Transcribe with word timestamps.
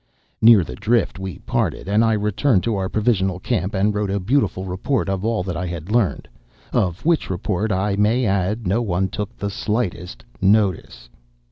"Near 0.41 0.63
the 0.63 0.73
drift 0.73 1.19
we 1.19 1.37
parted, 1.37 1.87
and 1.87 2.03
I 2.03 2.13
returned 2.13 2.63
to 2.63 2.75
our 2.75 2.89
provisional 2.89 3.39
camp 3.39 3.75
and 3.75 3.93
wrote 3.93 4.09
a 4.09 4.19
beautiful 4.19 4.65
report 4.65 5.07
of 5.07 5.23
all 5.23 5.43
that 5.43 5.55
I 5.55 5.67
had 5.67 5.91
learned, 5.91 6.27
of 6.73 7.05
which 7.05 7.29
report, 7.29 7.71
I 7.71 7.95
may 7.95 8.25
add, 8.25 8.65
no 8.65 8.81
one 8.81 9.09
took 9.09 9.37
the 9.37 9.51
slightest 9.51 10.23
notice. 10.41 11.07